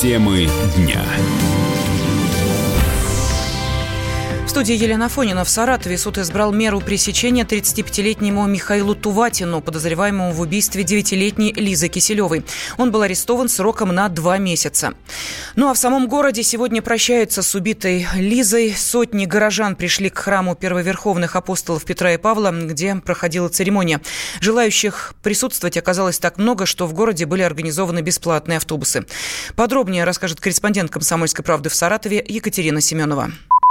[0.00, 1.04] Темы дня
[4.48, 10.84] студии Елена Фонина в Саратове суд избрал меру пресечения 35-летнему Михаилу Туватину, подозреваемому в убийстве
[10.84, 12.44] 9-летней Лизы Киселевой.
[12.78, 14.94] Он был арестован сроком на два месяца.
[15.54, 18.74] Ну а в самом городе сегодня прощаются с убитой Лизой.
[18.74, 24.00] Сотни горожан пришли к храму первоверховных апостолов Петра и Павла, где проходила церемония.
[24.40, 29.04] Желающих присутствовать оказалось так много, что в городе были организованы бесплатные автобусы.
[29.56, 33.30] Подробнее расскажет корреспондент «Комсомольской правды» в Саратове Екатерина Семенова.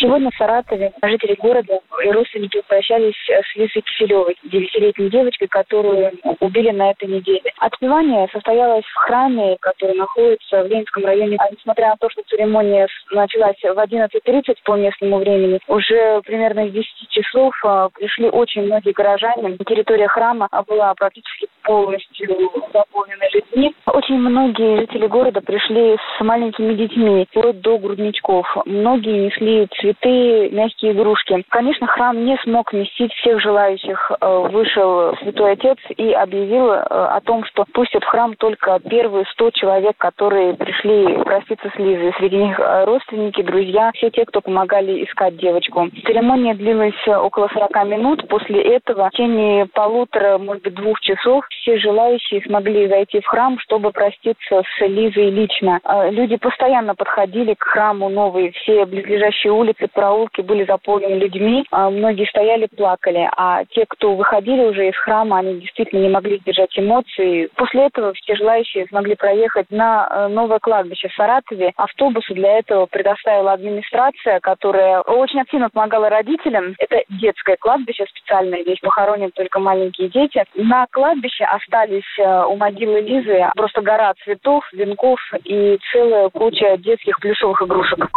[0.00, 6.70] Сегодня в Саратове жители города и родственники прощались с Лисой Киселевой, девятилетней девочкой, которую убили
[6.70, 7.52] на этой неделе.
[7.58, 11.36] Отпевание состоялось в храме, который находится в Ленинском районе.
[11.40, 16.72] А несмотря на то, что церемония началась в 11.30 по местному времени, уже примерно с
[16.72, 19.56] 10 часов а, пришли очень многие горожане.
[19.66, 22.28] Территория храма была практически полностью
[22.72, 23.74] заполнена людьми.
[23.86, 28.46] Очень многие жители города пришли с маленькими детьми, вплоть до грудничков.
[28.64, 31.44] Многие несли цветы цветы, мягкие игрушки.
[31.48, 34.12] Конечно, храм не смог вместить всех желающих.
[34.20, 39.24] Э, вышел святой отец и объявил э, о том, что пустят в храм только первые
[39.32, 42.12] сто человек, которые пришли проститься с Лизой.
[42.18, 45.88] Среди них э, родственники, друзья, все те, кто помогали искать девочку.
[46.04, 48.28] Церемония длилась около 40 минут.
[48.28, 53.58] После этого в течение полутора, может быть, двух часов все желающие смогли зайти в храм,
[53.60, 55.80] чтобы проститься с Лизой лично.
[56.10, 61.90] Люди постоянно подходили к храму новые, все близлежащие улицы улицы, проулки были заполнены людьми, а
[61.90, 66.76] многие стояли, плакали, а те, кто выходили уже из храма, они действительно не могли сдержать
[66.78, 67.48] эмоции.
[67.56, 71.72] После этого все желающие смогли проехать на э, новое кладбище в Саратове.
[71.76, 76.74] Автобусы для этого предоставила администрация, которая очень активно помогала родителям.
[76.78, 80.44] Это детское кладбище специальное, здесь похоронены только маленькие дети.
[80.54, 87.18] На кладбище остались э, у могилы Лизы просто гора цветов, венков и целая куча детских
[87.20, 88.08] плюшевых игрушек.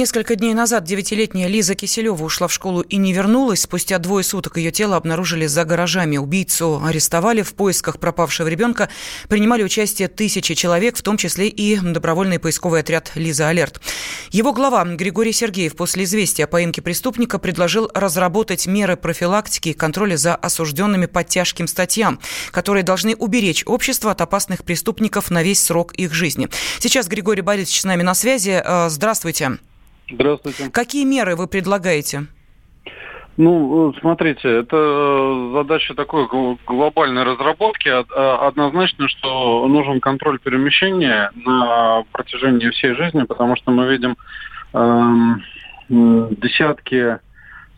[0.00, 3.60] Несколько дней назад девятилетняя Лиза Киселева ушла в школу и не вернулась.
[3.60, 6.16] Спустя двое суток ее тело обнаружили за гаражами.
[6.16, 7.42] Убийцу арестовали.
[7.42, 8.88] В поисках пропавшего ребенка
[9.28, 13.82] принимали участие тысячи человек, в том числе и добровольный поисковый отряд «Лиза Алерт».
[14.30, 20.16] Его глава Григорий Сергеев после известия о поимке преступника предложил разработать меры профилактики и контроля
[20.16, 22.20] за осужденными по тяжким статьям,
[22.52, 26.48] которые должны уберечь общество от опасных преступников на весь срок их жизни.
[26.78, 28.62] Сейчас Григорий Борисович с нами на связи.
[28.64, 29.58] Э, здравствуйте.
[30.10, 30.70] Здравствуйте.
[30.70, 32.26] Какие меры вы предлагаете?
[33.36, 36.28] Ну, смотрите, это э, задача такой
[36.66, 37.88] глобальной разработки.
[37.88, 44.16] А, однозначно, что нужен контроль перемещения на протяжении всей жизни, потому что мы видим
[44.74, 45.34] э,
[45.88, 47.18] десятки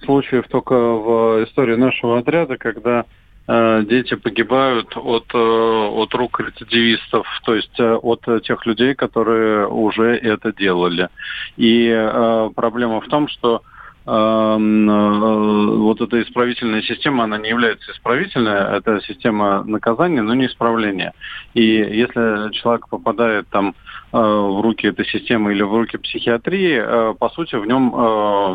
[0.04, 7.27] случаев только в истории нашего отряда, когда э, дети погибают от, э, от рук рецидивистов,
[7.45, 11.09] то есть э, от тех людей, которые уже это делали.
[11.57, 13.63] И э, проблема в том, что
[14.05, 20.47] Эм, э, вот эта исправительная система, она не является исправительной, это система наказания, но не
[20.47, 21.13] исправления.
[21.55, 23.73] И если человек попадает там э,
[24.12, 27.91] в руки этой системы или в руки психиатрии, э, по сути, в нем,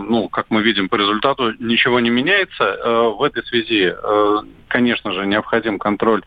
[0.07, 3.13] ну, как мы видим по результату, ничего не меняется.
[3.17, 3.93] В этой связи,
[4.67, 6.21] конечно же, необходим контроль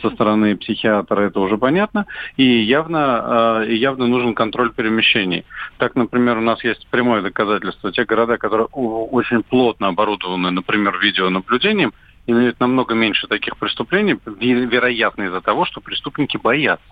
[0.00, 5.44] со стороны психиатра, это уже понятно, и явно, явно нужен контроль перемещений.
[5.78, 7.90] Так, например, у нас есть прямое доказательство.
[7.90, 11.92] Те города, которые очень плотно оборудованы, например, видеонаблюдением,
[12.26, 16.84] имеют намного меньше таких преступлений, вероятно из-за того, что преступники боятся.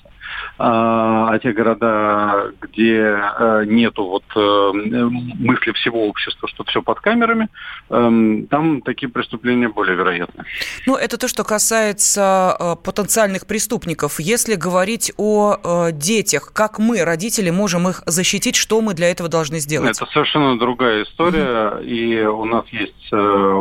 [0.56, 7.00] А, а те города, где э, нету вот э, мысли всего общества, что все под
[7.00, 7.48] камерами,
[7.90, 10.44] эм, там такие преступления более вероятны.
[10.86, 14.20] Ну, это то, что касается э, потенциальных преступников.
[14.20, 19.58] Если говорить о детях, как мы, родители, можем их защитить, что мы для этого должны
[19.58, 19.96] сделать?
[19.96, 21.84] Это совершенно другая история, mm-hmm.
[21.84, 23.10] и у нас есть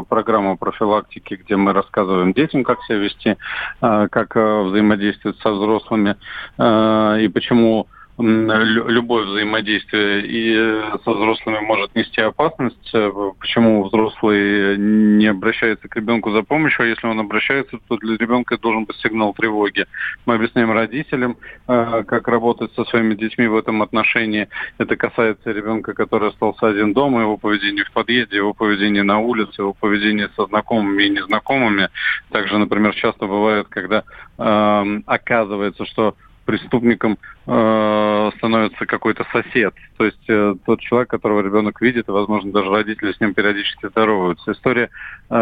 [0.09, 3.37] программа профилактики, где мы рассказываем детям, как себя вести,
[3.79, 6.15] как взаимодействовать со взрослыми,
[6.57, 12.91] и почему любое взаимодействие и со взрослыми может нести опасность.
[12.93, 18.15] Э, почему взрослый не обращается к ребенку за помощью, а если он обращается, то для
[18.17, 19.87] ребенка должен быть сигнал тревоги.
[20.27, 24.47] Мы объясняем родителям, э, как работать со своими детьми в этом отношении.
[24.77, 29.61] Это касается ребенка, который остался один дома, его поведение в подъезде, его поведение на улице,
[29.61, 31.89] его поведение со знакомыми и незнакомыми.
[32.29, 34.03] Также, например, часто бывает, когда
[34.37, 36.15] э, оказывается, что
[36.45, 37.17] преступником
[37.47, 42.69] э, становится какой-то сосед, то есть э, тот человек, которого ребенок видит, и, возможно, даже
[42.69, 44.51] родители с ним периодически здороваются.
[44.51, 44.89] История
[45.29, 45.35] э,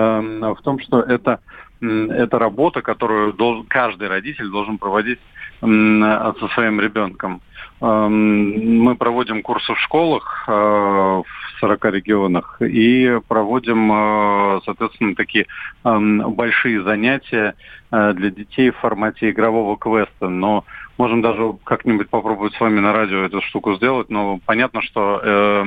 [0.57, 1.39] в том, что это
[1.83, 5.17] это работа, которую должен, каждый родитель должен проводить
[5.59, 7.41] со своим ребенком.
[7.81, 11.25] Эм, мы проводим курсы в школах э, в
[11.59, 15.47] 40 регионах и проводим, э, соответственно, такие
[15.83, 17.55] эм, большие занятия
[17.91, 20.29] э, для детей в формате игрового квеста.
[20.29, 20.63] Но
[21.01, 25.63] можем даже как-нибудь попробовать с вами на радио эту штуку сделать, но понятно, что э,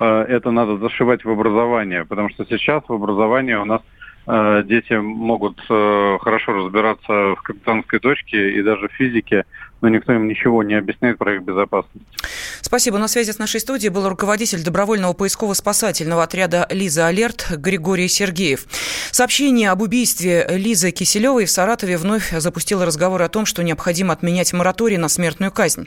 [0.00, 3.82] э, это надо зашивать в образование, потому что сейчас в образовании у нас
[4.26, 9.44] э, дети могут э, хорошо разбираться в капитанской дочке и даже в физике,
[9.80, 12.06] но никто им ничего не объясняет про их безопасность.
[12.60, 12.98] Спасибо.
[12.98, 18.66] На связи с нашей студией был руководитель добровольного поисково-спасательного отряда «Лиза Алерт» Григорий Сергеев.
[19.12, 24.52] Сообщение об убийстве Лизы Киселевой в Саратове вновь запустило разговор о том, что необходимо отменять
[24.52, 25.86] мораторий на смертную казнь.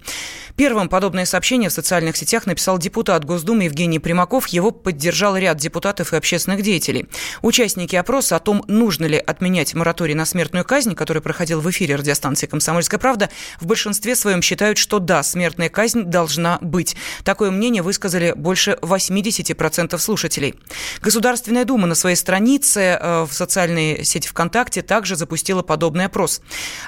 [0.56, 4.48] Первым подобное сообщение в социальных сетях написал депутат Госдумы Евгений Примаков.
[4.48, 7.08] Его поддержал ряд депутатов и общественных деятелей.
[7.42, 11.96] Участники опроса о том, нужно ли отменять мораторий на смертную казнь, который проходил в эфире
[11.96, 13.79] радиостанции «Комсомольская правда», в большинстве
[14.16, 16.96] своем считают, что да, смертная казнь должна быть.
[17.24, 20.56] Такое мнение высказали больше 80% слушателей.
[21.02, 26.42] Государственная Дума на своей странице э, в социальной сети ВКонтакте также запустила подобный опрос.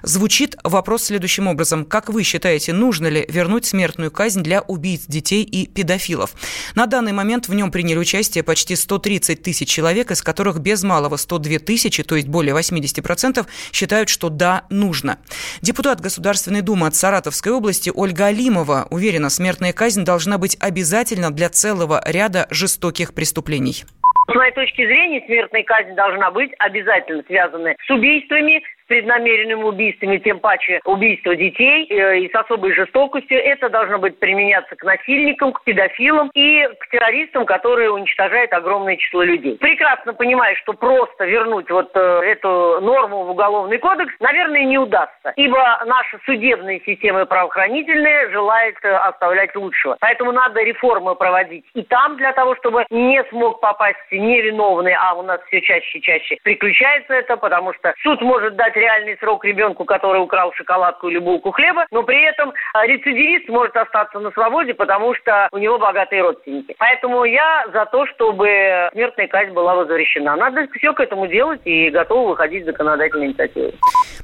[0.04, 1.86] Звучит вопрос следующим образом.
[1.86, 6.34] Как вы считаете, нужно ли вернуть смертную казнь для убийц детей и педофилов?
[6.76, 11.18] На данный момент в нем приняли участие почти 130 тысяч человек, из которых без малого
[11.18, 15.20] 102 тысячи, то есть более 80%, считают, что да, нужно.
[15.62, 21.50] Депутат Государственной Думы от Саратовской области Ольга Алимова уверена, смертная казнь должна быть обязательно для
[21.50, 23.84] целого ряда жестоких преступлений.
[24.32, 30.40] С моей точки зрения, смертная казнь должна быть обязательно связана с убийствами, преднамеренными убийствами, тем
[30.42, 33.42] паче убийства детей э, и с особой жестокостью.
[33.42, 39.24] Это должно быть применяться к насильникам, к педофилам и к террористам, которые уничтожают огромное число
[39.24, 39.56] людей.
[39.62, 45.32] Прекрасно понимаю, что просто вернуть вот э, эту норму в Уголовный кодекс, наверное, не удастся,
[45.38, 49.96] ибо наша судебная система правоохранительная желает э, оставлять лучшего.
[50.02, 55.22] Поэтому надо реформы проводить и там для того, чтобы не смог попасть невиновный, а у
[55.22, 59.86] нас все чаще и чаще приключается это, потому что суд может дать реальный срок ребенку,
[59.86, 64.74] который украл шоколадку или булку хлеба, но при этом а, рецидивист может остаться на свободе,
[64.74, 66.76] потому что у него богатые родственники.
[66.78, 70.36] Поэтому я за то, чтобы смертная казнь была возвращена.
[70.36, 73.74] Надо все к этому делать и готовы выходить законодательной инициативой.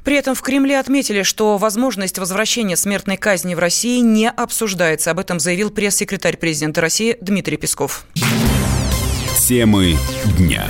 [0.04, 5.10] При этом в Кремле отметили, что возможность возвращения смертной казни в России не обсуждается.
[5.10, 8.04] Об этом заявил пресс-секретарь президента России Дмитрий Песков.
[9.48, 9.94] Темы
[10.38, 10.64] дня.